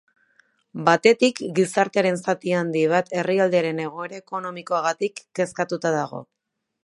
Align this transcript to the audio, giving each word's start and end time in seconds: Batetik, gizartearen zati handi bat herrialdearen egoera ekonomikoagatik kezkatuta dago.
Batetik, 0.85 1.41
gizartearen 1.59 2.17
zati 2.23 2.55
handi 2.61 2.81
bat 2.93 3.13
herrialdearen 3.19 3.83
egoera 3.85 4.21
ekonomikoagatik 4.23 5.25
kezkatuta 5.41 5.93
dago. 5.99 6.25